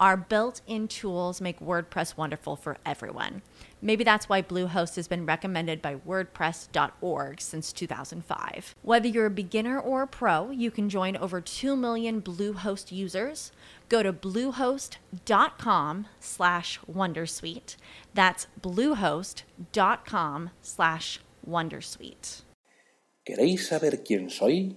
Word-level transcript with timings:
Our 0.00 0.16
built 0.16 0.60
in 0.66 0.88
tools 0.88 1.40
make 1.40 1.60
WordPress 1.60 2.16
wonderful 2.16 2.56
for 2.56 2.78
everyone. 2.84 3.42
Maybe 3.80 4.02
that's 4.02 4.28
why 4.28 4.42
Bluehost 4.42 4.96
has 4.96 5.06
been 5.06 5.24
recommended 5.24 5.80
by 5.80 5.96
WordPress.org 5.96 7.40
since 7.40 7.72
2005. 7.72 8.74
Whether 8.82 9.08
you're 9.08 9.26
a 9.26 9.30
beginner 9.30 9.78
or 9.78 10.02
a 10.02 10.06
pro, 10.06 10.50
you 10.50 10.70
can 10.70 10.88
join 10.88 11.16
over 11.16 11.40
2 11.40 11.76
million 11.76 12.20
Bluehost 12.20 12.90
users. 12.90 13.52
Go 13.88 14.02
to 14.02 14.12
bluehost.com 14.12 16.06
slash 16.18 16.80
Wondersuite. 16.90 17.76
That's 18.14 18.46
bluehost.com 18.60 20.50
slash 20.62 21.20
Wondersuite. 21.48 22.42
¿Queréis 23.24 23.68
saber 23.68 24.02
quién 24.02 24.28
soy? 24.28 24.76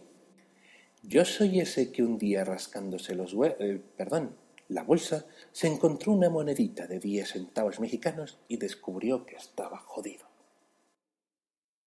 Yo 1.03 1.23
soy 1.25 1.59
ese 1.59 1.91
que 1.91 2.03
un 2.03 2.17
día 2.17 2.43
rascándose 2.43 3.15
los 3.15 3.33
eh, 3.33 3.81
perdón, 3.97 4.35
la 4.69 4.83
bolsa, 4.83 5.25
se 5.51 5.67
encontró 5.67 6.11
una 6.11 6.29
monedita 6.29 6.87
de 6.87 6.99
10 6.99 7.29
centavos 7.29 7.79
mexicanos 7.79 8.37
y 8.47 8.57
descubrió 8.57 9.25
que 9.25 9.35
estaba 9.35 9.77
jodido. 9.79 10.25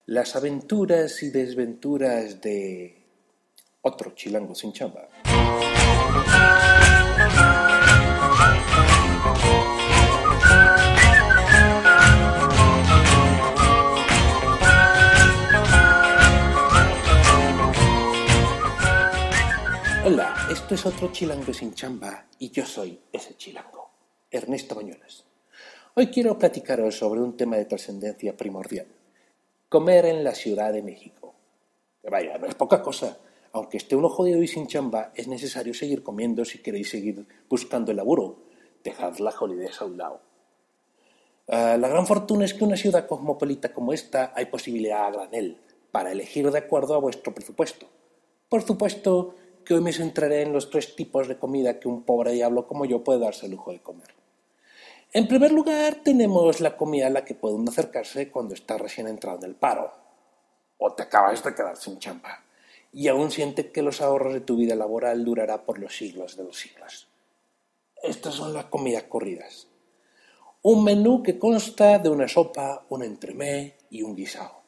Las 0.07 0.35
aventuras 0.35 1.23
y 1.23 1.31
desventuras 1.31 2.41
de 2.41 3.05
otro 3.83 4.13
chilango 4.15 4.55
sin 4.55 4.73
chamba. 4.73 5.09
Es 20.81 20.87
otro 20.87 21.13
chilango 21.13 21.53
sin 21.53 21.75
chamba 21.75 22.25
y 22.39 22.49
yo 22.51 22.65
soy 22.65 22.99
ese 23.13 23.37
chilango, 23.37 23.91
Ernesto 24.31 24.75
Bañuelas. 24.75 25.27
Hoy 25.95 26.07
quiero 26.07 26.39
platicaros 26.39 26.97
sobre 26.97 27.21
un 27.21 27.37
tema 27.37 27.59
de 27.59 27.67
trascendencia 27.67 28.35
primordial, 28.35 28.87
comer 29.69 30.07
en 30.07 30.25
la 30.25 30.35
Ciudad 30.35 30.73
de 30.73 30.83
México. 30.83 31.35
Que 32.01 32.09
vaya, 32.09 32.39
no 32.39 32.47
es 32.47 32.55
poca 32.55 32.81
cosa, 32.81 33.19
aunque 33.53 33.77
esté 33.77 33.95
uno 33.95 34.09
jodido 34.09 34.43
y 34.43 34.49
sin 34.49 34.69
chamba, 34.69 35.13
es 35.15 35.29
necesario 35.29 35.75
seguir 35.75 36.03
comiendo 36.03 36.47
si 36.47 36.63
queréis 36.63 36.89
seguir 36.89 37.27
buscando 37.47 37.91
el 37.91 37.99
laburo. 37.99 38.39
Dejad 38.83 39.19
la 39.19 39.33
jolidez 39.33 39.83
a 39.83 39.85
un 39.85 39.99
lado. 39.99 40.23
Uh, 41.47 41.77
la 41.79 41.89
gran 41.89 42.07
fortuna 42.07 42.47
es 42.47 42.55
que 42.55 42.65
una 42.65 42.79
ciudad 42.79 43.07
cosmopolita 43.07 43.75
como 43.75 43.93
esta 43.93 44.33
hay 44.35 44.47
posibilidad 44.47 45.09
a 45.09 45.11
granel 45.11 45.59
para 45.93 46.11
elegir 46.11 46.51
de 46.51 46.59
acuerdo 46.59 46.95
a 46.95 47.01
vuestro 47.01 47.35
presupuesto. 47.35 47.87
Por 48.49 48.63
supuesto, 48.63 49.35
que 49.65 49.75
hoy 49.75 49.81
me 49.81 49.93
centraré 49.93 50.43
en 50.43 50.53
los 50.53 50.71
tres 50.71 50.95
tipos 50.97 51.29
de 51.29 51.39
comida 51.39 51.79
que 51.79 51.89
un 51.89 52.03
pobre 52.03 52.33
diablo 52.33 52.67
como 52.67 52.85
yo 52.85 53.05
puede 53.05 53.21
darse 53.21 53.47
el 53.47 53.53
lujo 53.53 53.73
de 53.73 53.81
comer. 53.81 54.15
En 55.13 55.27
primer 55.27 55.51
lugar, 55.51 56.03
tenemos 56.05 56.61
la 56.61 56.77
comida 56.77 57.09
a 57.09 57.11
la 57.11 57.25
que 57.25 57.35
puede 57.35 57.57
uno 57.57 57.71
acercarse 57.71 58.31
cuando 58.31 58.55
está 58.55 58.79
recién 58.79 59.09
entrado 59.09 59.39
en 59.39 59.45
el 59.45 59.57
paro, 59.57 59.93
o 60.79 60.93
te 60.93 61.03
acabas 61.03 61.43
de 61.43 61.55
quedar 61.55 61.77
sin 61.77 61.99
champa, 61.99 62.45
y 62.93 63.09
aún 63.09 63.31
siente 63.31 63.73
que 63.73 63.83
los 63.83 64.01
ahorros 64.01 64.33
de 64.35 64.41
tu 64.41 64.57
vida 64.57 64.77
laboral 64.77 65.25
durará 65.25 65.65
por 65.65 65.79
los 65.79 65.97
siglos 65.97 66.37
de 66.37 66.45
los 66.45 66.57
siglos. 66.57 67.09
Estas 68.03 68.35
son 68.35 68.55
las 68.55 68.67
comidas 68.67 69.03
corridas. 69.05 69.67
Un 70.63 70.85
menú 70.85 71.23
que 71.23 71.39
consta 71.39 71.99
de 71.99 72.09
una 72.09 72.29
sopa, 72.29 72.85
un 72.89 73.03
entremés 73.03 73.75
y 73.91 74.03
un 74.03 74.15
guisado. 74.15 74.61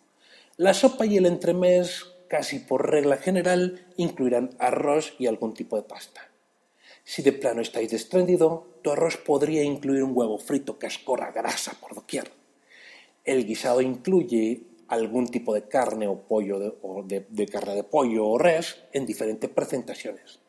La 0.57 0.75
sopa 0.75 1.07
y 1.07 1.17
el 1.17 1.27
entremés 1.27 2.12
casi 2.33 2.61
por 2.61 2.91
regla 2.91 3.19
general, 3.19 3.85
incluirán 3.99 4.57
arroz 4.59 5.13
y 5.19 5.27
algún 5.27 5.53
tipo 5.53 5.77
de 5.77 5.83
pasta. 5.83 6.31
Si 7.05 7.21
de 7.21 7.35
plano 7.35 7.61
estáis 7.61 7.91
desprendido, 7.91 8.79
tu 8.81 8.91
arroz 8.91 9.19
podría 9.19 9.63
incluir 9.63 10.03
un 10.03 10.17
huevo 10.17 10.39
frito 10.39 10.79
que 10.79 10.87
escorra 10.87 11.31
grasa 11.31 11.77
por 11.79 11.95
doquier. 11.95 12.33
El 13.23 13.45
guisado 13.45 13.83
incluye 13.83 14.63
algún 14.89 15.29
tipo 15.29 15.53
de 15.53 15.69
carne 15.69 16.09
o 16.09 16.23
pollo 16.23 16.59
de, 16.59 16.73
o 16.81 17.03
de, 17.05 17.47
carne 17.49 17.75
de 17.75 17.85
pollo 17.85 18.27
o 18.27 18.39
res 18.39 18.81
en 18.95 19.05
diferentes 19.05 19.51
presentaciones. 19.51 20.41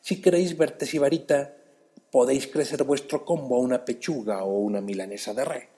Si 0.00 0.22
queréis 0.22 0.56
verte 0.56 0.86
sibarita, 0.86 1.54
podéis 2.10 2.46
crecer 2.46 2.84
vuestro 2.84 3.26
combo 3.26 3.56
a 3.56 3.60
una 3.60 3.84
pechuga 3.84 4.44
o 4.44 4.60
una 4.60 4.80
milanesa 4.80 5.34
de 5.34 5.44
res. 5.44 5.77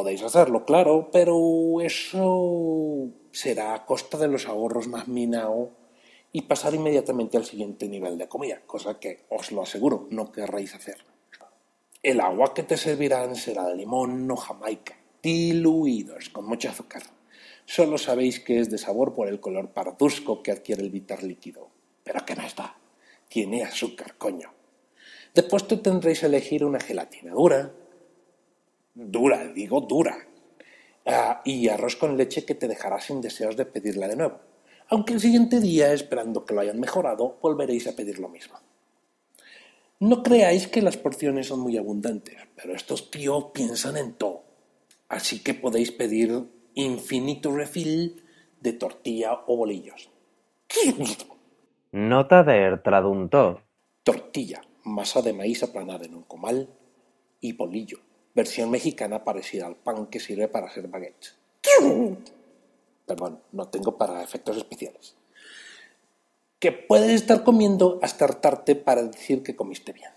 Podéis 0.00 0.22
hacerlo, 0.22 0.64
claro, 0.64 1.10
pero 1.12 1.82
eso 1.82 3.10
será 3.32 3.74
a 3.74 3.84
costa 3.84 4.16
de 4.16 4.28
los 4.28 4.48
ahorros 4.48 4.88
más 4.88 5.08
minao 5.08 5.72
y 6.32 6.40
pasar 6.48 6.74
inmediatamente 6.74 7.36
al 7.36 7.44
siguiente 7.44 7.86
nivel 7.86 8.16
de 8.16 8.26
comida, 8.26 8.62
cosa 8.66 8.98
que 8.98 9.26
os 9.28 9.52
lo 9.52 9.60
aseguro, 9.60 10.08
no 10.08 10.32
querréis 10.32 10.74
hacer. 10.74 11.04
El 12.02 12.22
agua 12.22 12.54
que 12.54 12.62
te 12.62 12.78
servirán 12.78 13.36
será 13.36 13.66
de 13.66 13.76
limón 13.76 14.30
o 14.30 14.36
jamaica, 14.36 14.96
diluidos 15.22 16.30
con 16.30 16.46
mucho 16.46 16.70
azúcar. 16.70 17.02
Solo 17.66 17.98
sabéis 17.98 18.40
que 18.40 18.58
es 18.58 18.70
de 18.70 18.78
sabor 18.78 19.14
por 19.14 19.28
el 19.28 19.38
color 19.38 19.68
parduzco 19.68 20.42
que 20.42 20.52
adquiere 20.52 20.82
el 20.82 20.88
bitter 20.88 21.22
líquido. 21.22 21.68
Pero 22.04 22.24
¿qué 22.24 22.34
más 22.36 22.56
da? 22.56 22.74
Tiene 23.28 23.64
azúcar, 23.64 24.16
coño. 24.16 24.50
Después 25.34 25.68
te 25.68 25.76
tendréis 25.76 26.20
que 26.20 26.26
elegir 26.26 26.64
una 26.64 26.80
gelatina 26.80 27.34
dura, 27.34 27.74
dura, 28.94 29.46
digo 29.48 29.80
dura, 29.80 30.16
uh, 31.06 31.34
y 31.44 31.68
arroz 31.68 31.96
con 31.96 32.16
leche 32.16 32.44
que 32.44 32.54
te 32.54 32.68
dejará 32.68 33.00
sin 33.00 33.20
deseos 33.20 33.56
de 33.56 33.66
pedirla 33.66 34.08
de 34.08 34.16
nuevo. 34.16 34.40
Aunque 34.88 35.12
el 35.12 35.20
siguiente 35.20 35.60
día, 35.60 35.92
esperando 35.92 36.44
que 36.44 36.54
lo 36.54 36.60
hayan 36.60 36.80
mejorado, 36.80 37.38
volveréis 37.40 37.86
a 37.86 37.94
pedir 37.94 38.18
lo 38.18 38.28
mismo. 38.28 38.58
No 40.00 40.22
creáis 40.22 40.66
que 40.66 40.82
las 40.82 40.96
porciones 40.96 41.48
son 41.48 41.60
muy 41.60 41.76
abundantes, 41.76 42.36
pero 42.56 42.74
estos 42.74 43.10
tíos 43.10 43.46
piensan 43.52 43.96
en 43.96 44.14
todo. 44.14 44.42
Así 45.08 45.42
que 45.42 45.54
podéis 45.54 45.92
pedir 45.92 46.44
infinito 46.74 47.54
refill 47.54 48.22
de 48.60 48.72
tortilla 48.72 49.40
o 49.46 49.56
bolillos. 49.56 50.10
Nota 51.92 52.42
del 52.44 52.82
traductor. 52.82 53.62
Tortilla, 54.04 54.62
masa 54.84 55.20
de 55.22 55.32
maíz 55.32 55.62
aplanada 55.62 56.06
en 56.06 56.14
un 56.14 56.22
comal 56.22 56.68
y 57.40 57.52
bolillo, 57.52 57.98
versión 58.40 58.70
mexicana 58.70 59.22
parecida 59.22 59.66
al 59.66 59.76
pan 59.76 60.06
que 60.06 60.18
sirve 60.18 60.48
para 60.48 60.66
hacer 60.68 60.88
baguettes. 60.88 61.36
Perdón, 63.06 63.42
no 63.52 63.68
tengo 63.68 63.98
para 63.98 64.22
efectos 64.22 64.56
especiales. 64.56 65.14
Que 66.58 66.72
puedes 66.72 67.10
estar 67.10 67.44
comiendo 67.44 67.98
hasta 68.00 68.24
hartarte 68.24 68.76
para 68.76 69.02
decir 69.02 69.42
que 69.42 69.56
comiste 69.56 69.92
bien. 69.92 70.12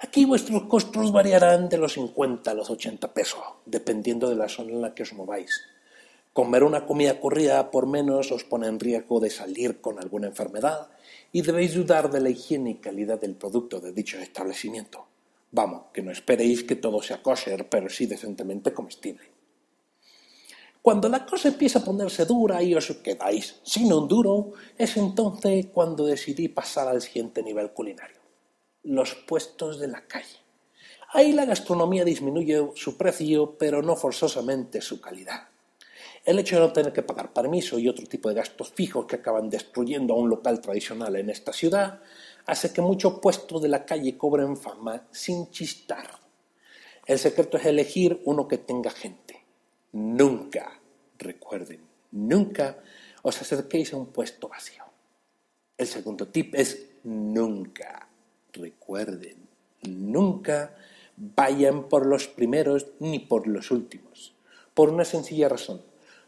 Aquí 0.00 0.26
vuestros 0.26 0.64
costos 0.64 1.12
variarán 1.12 1.70
de 1.70 1.78
los 1.78 1.94
50 1.94 2.50
a 2.50 2.54
los 2.54 2.68
80 2.68 3.14
pesos, 3.14 3.42
dependiendo 3.64 4.28
de 4.28 4.36
la 4.36 4.50
zona 4.50 4.72
en 4.72 4.82
la 4.82 4.94
que 4.94 5.04
os 5.04 5.14
mováis. 5.14 5.62
Comer 6.34 6.62
una 6.62 6.84
comida 6.84 7.20
corrida 7.20 7.70
por 7.70 7.86
menos 7.86 8.32
os 8.32 8.44
pone 8.44 8.66
en 8.66 8.80
riesgo 8.80 9.18
de 9.20 9.30
salir 9.30 9.80
con 9.80 9.98
alguna 9.98 10.26
enfermedad 10.26 10.88
y 11.32 11.40
debéis 11.40 11.72
dudar 11.72 12.10
de 12.10 12.20
la 12.20 12.28
higiene 12.28 12.70
y 12.72 12.80
calidad 12.86 13.18
del 13.18 13.34
producto 13.34 13.80
de 13.80 13.92
dicho 13.92 14.18
establecimiento. 14.18 15.13
Vamos, 15.54 15.84
que 15.92 16.02
no 16.02 16.10
esperéis 16.10 16.64
que 16.64 16.74
todo 16.74 17.00
sea 17.00 17.22
kosher, 17.22 17.68
pero 17.68 17.88
sí 17.88 18.06
decentemente 18.06 18.74
comestible. 18.74 19.30
Cuando 20.82 21.08
la 21.08 21.24
cosa 21.24 21.46
empieza 21.46 21.78
a 21.78 21.84
ponerse 21.84 22.26
dura 22.26 22.60
y 22.60 22.74
os 22.74 22.90
quedáis 23.04 23.60
sin 23.62 23.92
un 23.92 24.08
duro, 24.08 24.54
es 24.76 24.96
entonces 24.96 25.66
cuando 25.72 26.06
decidí 26.06 26.48
pasar 26.48 26.88
al 26.88 27.00
siguiente 27.00 27.40
nivel 27.40 27.70
culinario, 27.70 28.18
los 28.82 29.14
puestos 29.14 29.78
de 29.78 29.86
la 29.86 30.04
calle. 30.08 30.38
Ahí 31.12 31.32
la 31.32 31.44
gastronomía 31.44 32.04
disminuye 32.04 32.72
su 32.74 32.96
precio, 32.96 33.56
pero 33.56 33.80
no 33.80 33.94
forzosamente 33.94 34.80
su 34.80 35.00
calidad. 35.00 35.50
El 36.24 36.40
hecho 36.40 36.56
de 36.56 36.62
no 36.62 36.72
tener 36.72 36.92
que 36.92 37.02
pagar 37.04 37.32
permiso 37.32 37.78
y 37.78 37.88
otro 37.88 38.06
tipo 38.06 38.28
de 38.28 38.34
gastos 38.34 38.72
fijos 38.72 39.06
que 39.06 39.16
acaban 39.16 39.50
destruyendo 39.50 40.14
a 40.14 40.16
un 40.16 40.30
local 40.30 40.60
tradicional 40.60 41.14
en 41.14 41.30
esta 41.30 41.52
ciudad 41.52 42.00
hace 42.46 42.72
que 42.72 42.82
muchos 42.82 43.20
puestos 43.20 43.62
de 43.62 43.68
la 43.68 43.84
calle 43.84 44.16
cobren 44.16 44.56
fama 44.56 45.06
sin 45.10 45.50
chistar. 45.50 46.08
El 47.06 47.18
secreto 47.18 47.56
es 47.56 47.66
elegir 47.66 48.20
uno 48.24 48.48
que 48.48 48.58
tenga 48.58 48.90
gente 48.90 49.44
Nunca, 49.94 50.80
recuerden, 51.18 51.78
nunca 52.10 52.82
os 53.22 53.40
acerquéis 53.40 53.94
a 53.94 53.96
un 53.96 54.06
puesto 54.06 54.48
vacío. 54.48 54.82
El 55.78 55.86
segundo 55.86 56.26
tip 56.26 56.52
es 56.56 56.98
nunca, 57.04 58.08
recuerden, 58.52 59.36
nunca 59.82 60.74
vayan 61.16 61.88
por 61.88 62.06
los 62.06 62.26
primeros 62.26 62.88
ni 62.98 63.20
por 63.20 63.46
los 63.46 63.70
últimos. 63.70 64.34
Por 64.74 64.90
una 64.90 65.04
sencilla 65.04 65.48
razón. 65.48 65.80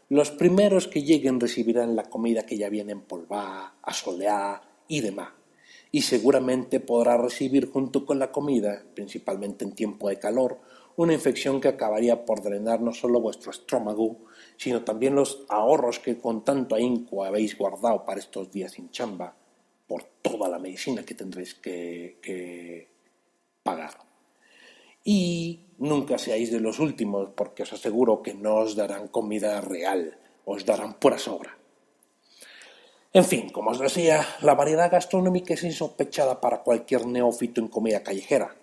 Los 0.07 0.31
primeros 0.31 0.87
que 0.87 1.03
lleguen 1.03 1.41
recibirán 1.41 1.97
la 1.97 2.03
comida 2.03 2.45
que 2.45 2.57
ya 2.57 2.69
viene 2.69 2.93
empolvada, 2.93 3.75
asoleada 3.81 4.61
y 4.87 5.01
demás. 5.01 5.33
Y 5.91 6.01
seguramente 6.01 6.79
podrá 6.79 7.17
recibir 7.17 7.69
junto 7.71 8.05
con 8.05 8.19
la 8.19 8.31
comida, 8.31 8.83
principalmente 8.93 9.65
en 9.65 9.73
tiempo 9.73 10.09
de 10.09 10.19
calor, 10.19 10.59
una 10.97 11.13
infección 11.13 11.61
que 11.61 11.67
acabaría 11.67 12.25
por 12.25 12.41
drenar 12.41 12.81
no 12.81 12.91
solo 12.91 13.21
vuestro 13.21 13.51
estómago, 13.51 14.17
sino 14.57 14.83
también 14.83 15.15
los 15.15 15.45
ahorros 15.47 15.99
que 15.99 16.17
con 16.17 16.43
tanto 16.43 16.75
ahínco 16.75 17.23
habéis 17.23 17.55
guardado 17.55 18.03
para 18.03 18.19
estos 18.19 18.51
días 18.51 18.73
sin 18.73 18.89
chamba, 18.89 19.35
por 19.87 20.03
toda 20.21 20.49
la 20.49 20.57
medicina 20.57 21.03
que 21.03 21.13
tendréis 21.13 21.53
que, 21.53 22.89
pagar. 23.61 23.91
Y 25.03 25.67
nunca 25.77 26.17
seáis 26.17 26.51
de 26.51 26.59
los 26.59 26.79
últimos, 26.79 27.29
porque 27.35 27.63
os 27.63 27.73
aseguro 27.73 28.23
que 28.23 28.33
no 28.33 28.55
os 28.55 28.75
darán 28.75 29.07
comida 29.07 29.61
real, 29.61 30.17
os 30.45 30.65
darán 30.65 30.95
pura 30.95 31.19
sobra. 31.19 31.56
En 33.13 33.25
fin, 33.25 33.49
como 33.49 33.71
os 33.71 33.79
decía, 33.79 34.25
la 34.41 34.53
variedad 34.53 34.91
gastronómica 34.91 35.53
es 35.53 35.63
insospechada 35.63 36.39
para 36.39 36.63
cualquier 36.63 37.07
neófito 37.07 37.61
en 37.61 37.67
comida 37.67 38.03
callejera 38.03 38.55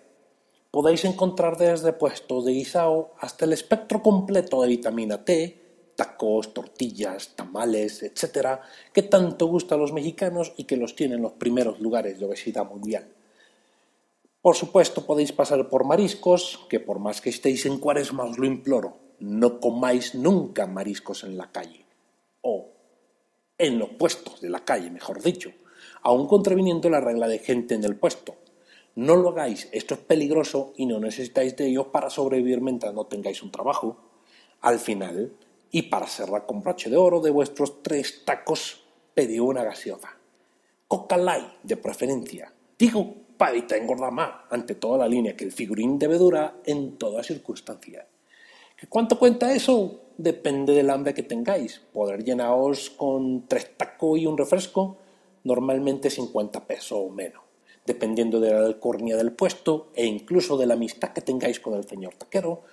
podéis 0.75 1.05
encontrar 1.05 1.55
desde 1.55 1.93
puestos 1.93 2.43
de 2.43 2.51
guisao 2.51 3.13
hasta 3.21 3.45
el 3.45 3.53
espectro 3.53 4.03
completo 4.03 4.61
de 4.61 4.67
vitamina 4.67 5.23
T, 5.23 5.57
tacos, 5.95 6.53
tortillas, 6.53 7.29
tamales, 7.33 8.03
etcétera, 8.03 8.61
que 8.91 9.01
tanto 9.01 9.45
gusta 9.45 9.75
a 9.75 9.77
los 9.77 9.93
mexicanos 9.93 10.51
y 10.57 10.65
que 10.65 10.75
los 10.75 10.93
tienen 10.93 11.19
en 11.19 11.23
los 11.23 11.31
primeros 11.31 11.79
lugares 11.79 12.19
de 12.19 12.25
obesidad 12.25 12.69
mundial. 12.69 13.07
Por 14.41 14.57
supuesto, 14.57 15.05
podéis 15.05 15.31
pasar 15.31 15.69
por 15.69 15.85
mariscos, 15.85 16.59
que 16.67 16.81
por 16.81 16.99
más 16.99 17.21
que 17.21 17.29
estéis 17.29 17.65
en 17.65 17.79
cuaresma 17.79 18.25
os 18.25 18.37
lo 18.37 18.45
imploro, 18.45 18.97
no 19.19 19.61
comáis 19.61 20.13
nunca 20.13 20.67
mariscos 20.67 21.23
en 21.23 21.37
la 21.37 21.53
calle. 21.53 21.85
O 22.41 22.74
en 23.57 23.79
los 23.79 23.89
puestos 23.89 24.41
de 24.41 24.49
la 24.49 24.65
calle, 24.65 24.89
mejor 24.89 25.21
dicho, 25.21 25.51
aun 26.01 26.27
contraviniendo 26.27 26.89
la 26.89 27.01
regla 27.01 27.27
de 27.27 27.39
gente 27.39 27.75
en 27.75 27.83
el 27.83 27.95
puesto, 27.95 28.35
no 28.95 29.15
lo 29.17 29.29
hagáis, 29.29 29.67
esto 29.73 29.93
es 29.93 29.99
peligroso 29.99 30.73
y 30.77 30.85
no 30.85 30.99
necesitáis 30.99 31.55
de 31.57 31.67
ellos 31.67 31.87
para 31.87 32.09
sobrevivir 32.09 32.61
mientras 32.61 32.93
no 32.93 33.05
tengáis 33.07 33.43
un 33.43 33.51
trabajo. 33.51 33.97
Al 34.61 34.79
final, 34.79 35.33
y 35.69 35.83
para 35.83 36.07
cerrar 36.07 36.45
con 36.45 36.61
broche 36.61 36.89
de 36.89 36.95
oro 36.95 37.19
de 37.19 37.29
vuestros 37.29 37.83
tres 37.83 38.23
tacos, 38.23 38.85
pedí 39.13 39.37
una 39.39 39.65
gaseosa. 39.65 40.17
Coca 40.87 41.17
Light, 41.17 41.61
de 41.63 41.75
preferencia. 41.75 42.53
Digo, 42.79 43.15
para 43.37 43.51
evitar 43.51 43.79
engordar 43.79 44.11
más, 44.11 44.31
ante 44.49 44.75
toda 44.75 44.99
la 44.99 45.09
línea 45.09 45.35
que 45.35 45.43
el 45.43 45.51
figurín 45.51 45.99
debe 45.99 46.17
durar 46.17 46.61
en 46.65 46.97
toda 46.97 47.21
circunstancia. 47.21 48.07
¿Cuánto 48.89 49.17
cuenta 49.17 49.53
eso? 49.53 50.01
Depende 50.17 50.73
del 50.73 50.89
hambre 50.89 51.13
que 51.13 51.23
tengáis. 51.23 51.81
Poder 51.93 52.23
llenaros 52.23 52.89
con 52.89 53.47
tres 53.47 53.75
tacos 53.77 54.19
y 54.19 54.25
un 54.25 54.37
refresco, 54.37 54.97
normalmente 55.43 56.09
50 56.09 56.65
pesos 56.65 56.99
o 57.01 57.09
menos 57.09 57.45
dependiendo 57.85 58.39
de 58.39 58.51
la 58.51 58.65
alcurnia 58.65 59.15
del 59.15 59.31
puesto 59.31 59.91
e 59.93 60.05
incluso 60.05 60.57
de 60.57 60.65
la 60.65 60.73
amistad 60.73 61.13
que 61.13 61.21
tengáis 61.21 61.59
con 61.59 61.75
el 61.75 61.87
señor 61.87 62.15
taquero, 62.15 62.63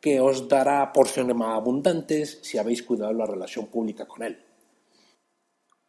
que 0.00 0.20
os 0.20 0.48
dará 0.48 0.92
porciones 0.92 1.36
más 1.36 1.56
abundantes 1.56 2.40
si 2.42 2.58
habéis 2.58 2.82
cuidado 2.82 3.12
la 3.12 3.26
relación 3.26 3.66
pública 3.66 4.06
con 4.06 4.22
él. 4.22 4.38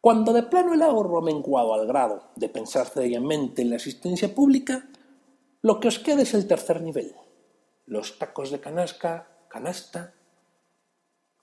Cuando 0.00 0.32
de 0.32 0.44
plano 0.44 0.74
el 0.74 0.82
ahorro 0.82 1.18
ha 1.18 1.22
menguado 1.22 1.74
al 1.74 1.86
grado 1.86 2.30
de 2.36 2.48
pensar 2.48 2.86
seriamente 2.86 3.62
en 3.62 3.70
la 3.70 3.76
asistencia 3.76 4.32
pública, 4.34 4.88
lo 5.62 5.80
que 5.80 5.88
os 5.88 5.98
queda 5.98 6.22
es 6.22 6.32
el 6.34 6.46
tercer 6.46 6.80
nivel, 6.80 7.14
los 7.86 8.18
tacos 8.18 8.50
de 8.50 8.60
canasca, 8.60 9.28
canasta 9.48 10.14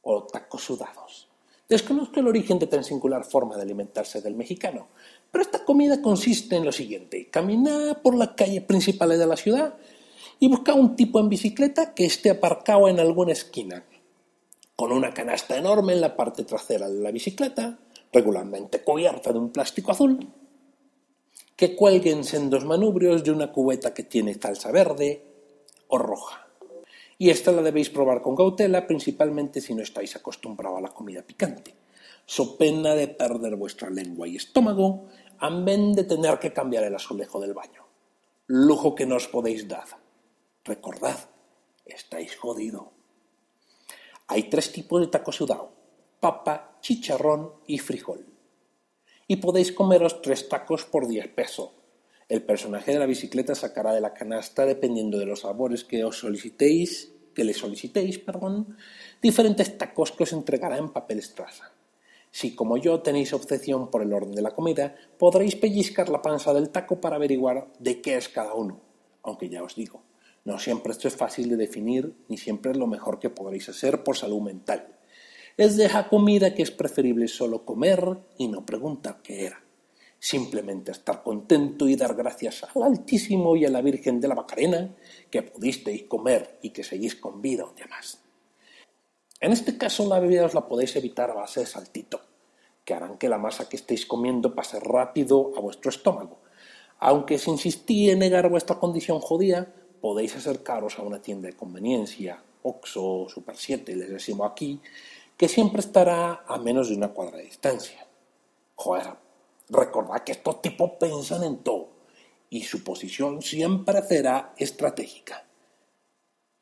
o 0.02 0.24
tacos 0.24 0.64
sudados. 0.64 1.30
Desconozco 1.68 2.20
el 2.20 2.28
origen 2.28 2.60
de 2.60 2.68
tan 2.68 2.84
singular 2.84 3.24
forma 3.24 3.56
de 3.56 3.64
alimentarse 3.64 4.22
del 4.22 4.36
mexicano, 4.36 4.90
pero 5.32 5.44
esta 5.44 5.64
comida 5.64 6.02
consiste 6.02 6.56
en 6.56 6.66
lo 6.66 6.72
siguiente, 6.72 7.30
caminar 7.30 8.02
por 8.02 8.16
las 8.16 8.30
calles 8.30 8.64
principales 8.64 9.18
de 9.18 9.28
la 9.28 9.38
ciudad 9.38 9.76
y 10.40 10.50
buscar 10.50 10.76
un 10.76 10.96
tipo 10.96 11.20
en 11.20 11.30
bicicleta 11.30 11.94
que 11.94 12.06
esté 12.06 12.30
aparcado 12.30 12.90
en 12.90 13.00
alguna 13.00 13.32
esquina, 13.32 13.86
con 14.76 14.92
una 14.92 15.14
canasta 15.14 15.58
enorme 15.58 15.94
en 15.94 16.02
la 16.02 16.16
parte 16.16 16.44
trasera 16.44 16.90
de 16.90 17.00
la 17.00 17.12
bicicleta, 17.12 17.80
regularmente 18.12 18.84
cubierta 18.84 19.32
de 19.32 19.40
un 19.40 19.50
plástico 19.50 19.92
azul, 19.92 20.30
que 21.56 21.76
cuelguen 21.76 22.24
sendos 22.24 22.66
manubrios 22.66 23.24
de 23.24 23.32
una 23.32 23.52
cubeta 23.52 23.94
que 23.94 24.04
tiene 24.04 24.34
salsa 24.34 24.72
verde 24.72 25.24
o 25.88 25.98
roja 25.98 26.44
y 27.24 27.30
esta 27.30 27.54
la 27.54 27.62
debéis 27.62 27.90
probar 27.90 28.22
con 28.22 28.36
cautela, 28.36 28.86
principalmente 28.86 29.62
si 29.62 29.74
no 29.74 29.82
estáis 29.82 30.14
acostumbrados 30.18 30.80
a 30.80 30.82
la 30.82 30.94
comida 30.94 31.22
picante. 31.22 31.74
So 32.26 32.58
pena 32.58 32.96
de 32.96 33.08
perder 33.08 33.56
vuestra 33.56 33.90
lengua 33.90 34.28
y 34.28 34.36
estómago, 34.36 35.08
amén 35.40 35.94
de 35.94 36.04
tener 36.04 36.38
que 36.40 36.52
cambiar 36.52 36.84
el 36.84 36.94
azulejo 36.94 37.40
del 37.40 37.54
baño. 37.54 37.88
Lujo 38.48 38.94
que 38.94 39.06
no 39.06 39.16
os 39.16 39.30
podéis 39.30 39.70
dar. 39.70 39.88
Recordad, 40.66 41.16
estáis 41.86 42.36
jodido. 42.36 42.92
Hay 44.28 44.50
tres 44.50 44.74
tipos 44.74 45.00
de 45.00 45.08
taco 45.08 45.32
sudado, 45.32 45.72
papa, 46.20 46.78
chicharrón 46.82 47.54
y 47.68 47.80
frijol. 47.80 48.28
Y 49.28 49.38
podéis 49.38 49.72
comeros 49.72 50.22
tres 50.22 50.50
tacos 50.50 50.84
por 50.84 51.08
10 51.08 51.30
pesos. 51.30 51.72
El 52.28 52.44
personaje 52.44 52.92
de 52.92 53.00
la 53.00 53.06
bicicleta 53.06 53.56
sacará 53.56 53.94
de 53.94 54.02
la 54.02 54.14
canasta, 54.14 54.66
dependiendo 54.66 55.20
de 55.20 55.26
los 55.26 55.42
sabores 55.42 55.86
que 55.86 56.04
os 56.04 56.20
solicitéis, 56.20 57.13
que 57.34 57.44
le 57.44 57.54
solicitéis, 57.54 58.20
perdón, 58.20 58.78
diferentes 59.22 59.78
tacos 59.78 60.12
que 60.12 60.24
os 60.24 60.34
entregará 60.34 60.78
en 60.78 60.94
papel 60.94 61.20
estraza. 61.20 61.74
Si, 62.32 62.56
como 62.56 62.78
yo, 62.78 63.02
tenéis 63.02 63.34
obsesión 63.34 63.92
por 63.92 64.02
el 64.02 64.14
orden 64.14 64.34
de 64.34 64.42
la 64.42 64.56
comida, 64.56 64.96
podréis 65.18 65.56
pellizcar 65.56 66.10
la 66.10 66.22
panza 66.22 66.54
del 66.54 66.70
taco 66.70 67.00
para 67.00 67.18
averiguar 67.18 67.72
de 67.80 68.02
qué 68.02 68.18
es 68.18 68.30
cada 68.30 68.54
uno. 68.54 68.82
Aunque 69.22 69.50
ya 69.50 69.64
os 69.64 69.76
digo, 69.76 70.04
no 70.44 70.60
siempre 70.60 70.92
esto 70.92 71.08
es 71.08 71.16
fácil 71.16 71.50
de 71.50 71.58
definir, 71.58 72.16
ni 72.28 72.38
siempre 72.38 72.72
es 72.72 72.78
lo 72.78 72.88
mejor 72.88 73.20
que 73.20 73.30
podréis 73.30 73.70
hacer 73.70 74.04
por 74.04 74.18
salud 74.18 74.42
mental. 74.42 74.98
Es 75.58 75.78
de 75.78 75.86
esa 75.86 76.10
comida 76.10 76.56
que 76.56 76.64
es 76.64 76.72
preferible 76.72 77.28
solo 77.28 77.66
comer 77.66 78.18
y 78.38 78.48
no 78.48 78.66
preguntar 78.66 79.22
qué 79.22 79.46
era 79.46 79.63
simplemente 80.24 80.94
estar 80.94 81.22
contento 81.22 81.86
y 81.86 81.98
dar 81.98 82.16
gracias 82.16 82.66
al 82.74 82.84
Altísimo 82.84 83.58
y 83.58 83.66
a 83.66 83.70
la 83.70 83.82
Virgen 83.82 84.22
de 84.22 84.30
la 84.30 84.36
Macarena 84.36 84.96
que 85.30 85.44
pudisteis 85.44 86.04
comer 86.04 86.60
y 86.62 86.70
que 86.70 86.86
seguís 86.86 87.18
con 87.18 87.42
vida 87.42 87.66
un 87.66 87.76
día 87.76 87.88
más. 87.88 88.24
En 89.42 89.52
este 89.52 89.78
caso 89.78 90.08
la 90.08 90.22
bebida 90.22 90.46
os 90.46 90.54
la 90.54 90.66
podéis 90.66 90.96
evitar 90.96 91.30
a 91.30 91.34
base 91.34 91.60
de 91.60 91.66
saltito, 91.66 92.22
que 92.86 92.94
harán 92.94 93.18
que 93.18 93.28
la 93.28 93.38
masa 93.38 93.68
que 93.68 93.76
estéis 93.76 94.06
comiendo 94.06 94.56
pase 94.56 94.80
rápido 94.80 95.52
a 95.58 95.60
vuestro 95.60 95.90
estómago. 95.90 96.40
Aunque 97.00 97.38
si 97.38 97.52
insistí 97.52 98.10
en 98.10 98.20
negar 98.20 98.48
vuestra 98.50 98.80
condición 98.80 99.20
jodida, 99.20 99.74
podéis 100.00 100.38
acercaros 100.38 101.00
a 101.00 101.02
una 101.02 101.22
tienda 101.22 101.50
de 101.50 101.58
conveniencia, 101.58 102.42
Oxo, 102.62 103.28
Super 103.28 103.58
7, 103.58 103.94
les 103.98 104.10
decimos 104.10 104.50
aquí, 104.50 104.80
que 105.36 105.50
siempre 105.50 105.82
estará 105.82 106.46
a 106.48 106.58
menos 106.60 106.88
de 106.88 106.96
una 106.96 107.10
cuadra 107.10 107.40
de 107.40 107.44
distancia. 107.44 108.08
Joder, 108.76 109.23
Recordad 109.74 110.24
que 110.24 110.34
estos 110.34 110.62
tipos 110.62 110.92
piensan 111.00 111.44
en 111.44 111.64
todo 111.64 111.90
y 112.52 112.62
su 112.62 112.84
posición 112.84 113.42
siempre 113.42 114.04
será 114.04 114.54
estratégica. 114.58 115.44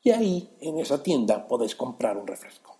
Y 0.00 0.10
ahí, 0.10 0.56
en 0.60 0.78
esa 0.78 1.02
tienda, 1.02 1.46
podéis 1.46 1.76
comprar 1.76 2.16
un 2.16 2.26
refresco. 2.26 2.78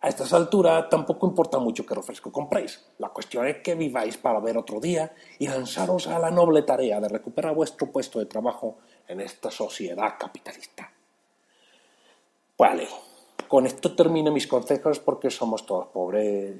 A 0.00 0.08
estas 0.08 0.32
alturas 0.32 0.88
tampoco 0.88 1.26
importa 1.26 1.58
mucho 1.58 1.84
qué 1.84 1.94
refresco 1.94 2.30
compréis. 2.30 2.84
La 2.98 3.08
cuestión 3.08 3.48
es 3.48 3.58
que 3.58 3.74
viváis 3.74 4.16
para 4.16 4.38
ver 4.38 4.56
otro 4.56 4.78
día 4.78 5.12
y 5.40 5.48
lanzaros 5.48 6.06
a 6.06 6.20
la 6.20 6.30
noble 6.30 6.62
tarea 6.62 7.00
de 7.00 7.08
recuperar 7.08 7.54
vuestro 7.54 7.90
puesto 7.90 8.20
de 8.20 8.26
trabajo 8.26 8.78
en 9.08 9.20
esta 9.20 9.50
sociedad 9.50 10.14
capitalista. 10.18 10.92
Vale, 12.56 12.86
con 13.48 13.66
esto 13.66 13.96
termino 13.96 14.30
mis 14.30 14.46
consejos 14.46 15.00
porque 15.00 15.30
somos 15.30 15.66
todos 15.66 15.88
pobres 15.88 16.56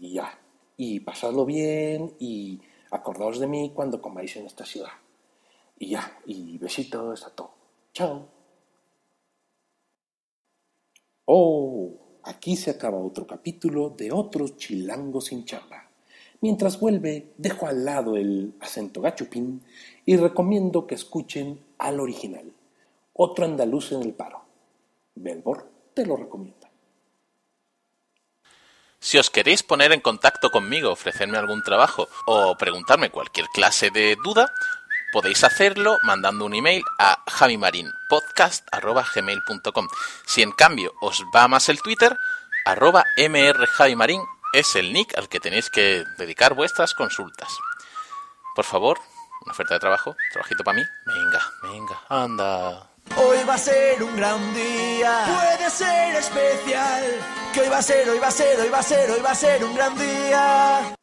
y 0.00 0.12
ya. 0.12 0.43
Y 0.76 1.00
pasadlo 1.00 1.44
bien 1.44 2.14
y 2.18 2.60
acordaos 2.90 3.38
de 3.38 3.46
mí 3.46 3.72
cuando 3.74 4.00
comáis 4.00 4.36
en 4.36 4.46
esta 4.46 4.64
ciudad. 4.64 4.92
Y 5.78 5.90
ya, 5.90 6.18
y 6.26 6.58
besitos 6.58 7.24
a 7.26 7.30
todos. 7.30 7.50
Chao. 7.92 8.28
Oh, 11.26 11.92
aquí 12.22 12.56
se 12.56 12.70
acaba 12.70 12.98
otro 12.98 13.26
capítulo 13.26 13.90
de 13.90 14.12
otro 14.12 14.48
chilango 14.48 15.20
sin 15.20 15.44
chamba. 15.44 15.88
Mientras 16.40 16.78
vuelve, 16.78 17.32
dejo 17.38 17.66
al 17.66 17.84
lado 17.84 18.16
el 18.16 18.54
acento 18.60 19.00
gachupín 19.00 19.62
y 20.04 20.16
recomiendo 20.16 20.86
que 20.86 20.94
escuchen 20.94 21.58
al 21.78 22.00
original, 22.00 22.52
otro 23.14 23.46
andaluz 23.46 23.92
en 23.92 24.02
el 24.02 24.12
paro. 24.12 24.42
Belbor 25.14 25.70
te 25.94 26.04
lo 26.04 26.16
recomienda. 26.16 26.63
Si 29.04 29.18
os 29.18 29.28
queréis 29.28 29.62
poner 29.62 29.92
en 29.92 30.00
contacto 30.00 30.50
conmigo, 30.50 30.90
ofrecerme 30.90 31.36
algún 31.36 31.62
trabajo 31.62 32.08
o 32.24 32.56
preguntarme 32.56 33.10
cualquier 33.10 33.44
clase 33.52 33.90
de 33.90 34.16
duda, 34.24 34.50
podéis 35.12 35.44
hacerlo 35.44 35.98
mandando 36.04 36.46
un 36.46 36.54
email 36.54 36.82
a 36.98 37.22
javimarinpodcast.gmail.com. 37.26 39.88
Si 40.24 40.40
en 40.40 40.52
cambio 40.52 40.94
os 41.02 41.22
va 41.36 41.48
más 41.48 41.68
el 41.68 41.82
Twitter, 41.82 42.16
arroba 42.64 43.04
mrjavimarin 43.18 44.22
es 44.54 44.74
el 44.74 44.94
nick 44.94 45.18
al 45.18 45.28
que 45.28 45.38
tenéis 45.38 45.68
que 45.68 46.06
dedicar 46.16 46.54
vuestras 46.54 46.94
consultas. 46.94 47.58
Por 48.54 48.64
favor, 48.64 48.98
una 49.42 49.52
oferta 49.52 49.74
de 49.74 49.80
trabajo, 49.80 50.16
trabajito 50.32 50.64
para 50.64 50.78
mí. 50.78 50.84
Venga, 51.04 51.42
venga, 51.62 52.00
anda. 52.08 52.88
Hoy 53.18 53.44
va 53.46 53.52
a 53.52 53.58
ser 53.58 54.02
un 54.02 54.16
gran 54.16 54.54
día, 54.54 55.26
puede 55.26 55.68
ser 55.68 56.16
especial. 56.16 57.43
Que 57.54 57.60
hoy 57.60 57.68
va 57.68 57.78
a 57.78 57.82
ser, 57.82 58.08
hoy 58.08 58.18
va 58.18 58.26
a 58.26 58.30
ser, 58.32 58.58
hoy 58.58 58.68
va 58.68 58.78
a 58.80 58.82
ser, 58.82 59.10
hoy 59.12 59.20
va 59.20 59.30
a 59.30 59.34
ser 59.36 59.64
un 59.64 59.74
gran 59.76 59.94
día. 59.96 60.96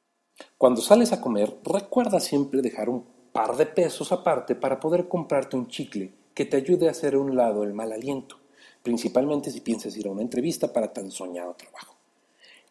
Cuando 0.58 0.82
sales 0.82 1.14
a 1.14 1.22
comer, 1.22 1.56
recuerda 1.64 2.20
siempre 2.20 2.62
dejar 2.62 2.90
un 2.90 3.06
par 3.32 3.56
de 3.56 3.66
pesos 3.66 4.12
aparte 4.12 4.56
para 4.56 4.78
poder 4.78 5.08
comprarte 5.08 5.56
un 5.56 5.70
chicle 5.70 6.12
que 6.34 6.46
te 6.46 6.58
ayude 6.58 6.90
a 6.90 6.92
hacer 6.92 7.14
a 7.14 7.20
un 7.20 7.38
lado 7.38 7.64
el 7.64 7.74
mal 7.74 7.94
aliento, 7.94 8.38
principalmente 8.84 9.50
si 9.50 9.62
piensas 9.62 9.96
ir 9.96 10.08
a 10.08 10.12
una 10.12 10.24
entrevista 10.24 10.74
para 10.74 10.92
tan 10.92 11.10
soñado 11.10 11.54
trabajo. 11.54 11.96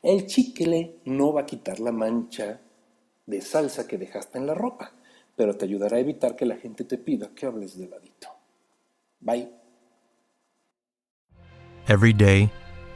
El 0.02 0.26
chicle 0.26 0.96
no 1.06 1.32
va 1.32 1.40
a 1.42 1.46
quitar 1.46 1.80
la 1.80 1.92
mancha 1.92 2.60
de 3.24 3.40
salsa 3.40 3.86
que 3.86 3.96
dejaste 3.96 4.36
en 4.36 4.46
la 4.46 4.54
ropa, 4.54 4.92
pero 5.36 5.56
te 5.56 5.64
ayudará 5.64 5.96
a 5.96 6.00
evitar 6.00 6.36
que 6.36 6.44
la 6.44 6.56
gente 6.56 6.84
te 6.84 6.98
pida 6.98 7.30
que 7.34 7.46
hables 7.46 7.78
de 7.78 7.88
ladito. 7.88 8.28
Bye. 9.20 9.48
Every 11.88 12.12
day, 12.12 12.50